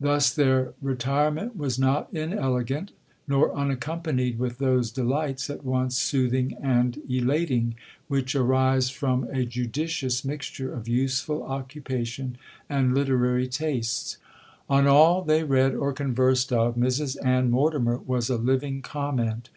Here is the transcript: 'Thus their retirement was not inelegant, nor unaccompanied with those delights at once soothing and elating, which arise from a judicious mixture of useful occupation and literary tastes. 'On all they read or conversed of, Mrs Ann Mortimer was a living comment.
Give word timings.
'Thus 0.00 0.32
their 0.32 0.72
retirement 0.80 1.54
was 1.54 1.78
not 1.78 2.08
inelegant, 2.14 2.92
nor 3.28 3.54
unaccompanied 3.54 4.38
with 4.38 4.56
those 4.56 4.90
delights 4.90 5.50
at 5.50 5.66
once 5.66 5.98
soothing 5.98 6.56
and 6.62 7.02
elating, 7.10 7.74
which 8.08 8.34
arise 8.34 8.88
from 8.88 9.24
a 9.24 9.44
judicious 9.44 10.24
mixture 10.24 10.72
of 10.72 10.88
useful 10.88 11.42
occupation 11.42 12.38
and 12.70 12.94
literary 12.94 13.46
tastes. 13.46 14.16
'On 14.70 14.86
all 14.86 15.20
they 15.20 15.44
read 15.44 15.74
or 15.74 15.92
conversed 15.92 16.54
of, 16.54 16.76
Mrs 16.76 17.18
Ann 17.22 17.50
Mortimer 17.50 17.98
was 17.98 18.30
a 18.30 18.38
living 18.38 18.80
comment. 18.80 19.50